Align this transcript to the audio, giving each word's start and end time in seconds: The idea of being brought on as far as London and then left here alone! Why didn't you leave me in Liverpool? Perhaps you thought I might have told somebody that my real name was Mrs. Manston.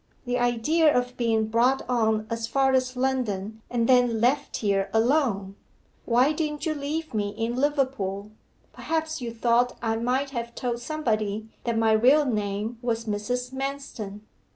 The 0.25 0.39
idea 0.39 0.91
of 0.97 1.15
being 1.15 1.45
brought 1.45 1.87
on 1.87 2.25
as 2.31 2.47
far 2.47 2.73
as 2.73 2.97
London 2.97 3.61
and 3.69 3.87
then 3.87 4.19
left 4.19 4.57
here 4.57 4.89
alone! 4.95 5.55
Why 6.05 6.33
didn't 6.33 6.65
you 6.65 6.73
leave 6.73 7.13
me 7.13 7.29
in 7.37 7.55
Liverpool? 7.55 8.31
Perhaps 8.73 9.21
you 9.21 9.29
thought 9.31 9.77
I 9.79 9.97
might 9.97 10.31
have 10.31 10.55
told 10.55 10.81
somebody 10.81 11.49
that 11.65 11.77
my 11.77 11.91
real 11.91 12.25
name 12.25 12.79
was 12.81 13.05
Mrs. 13.05 13.53
Manston. 13.53 14.21